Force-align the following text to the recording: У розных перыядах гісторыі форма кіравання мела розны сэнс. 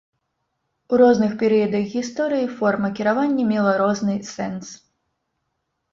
У 0.93 0.97
розных 1.01 1.31
перыядах 1.41 1.83
гісторыі 1.93 2.47
форма 2.61 2.87
кіравання 3.01 3.45
мела 3.53 3.77
розны 3.85 4.15
сэнс. 4.35 4.67